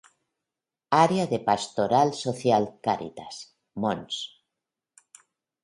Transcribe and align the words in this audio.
Área 1.05 1.25
de 1.31 1.39
Pastoral 1.49 2.09
Social 2.23 2.63
Caritas: 2.85 3.35
Mons. 3.81 4.15